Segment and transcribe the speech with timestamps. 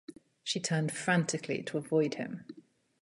[0.43, 2.45] She turned frantically to avoid him.